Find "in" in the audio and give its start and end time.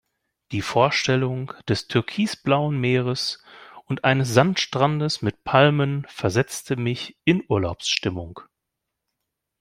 7.23-7.43